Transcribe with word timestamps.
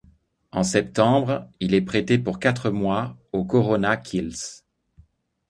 En 0.51 0.63
septembre, 0.63 1.47
il 1.59 1.75
est 1.75 1.83
prêté 1.83 2.17
pour 2.17 2.39
quatre 2.39 2.71
mois 2.71 3.19
au 3.33 3.45
Korona 3.45 3.97
Kielce. 3.97 4.65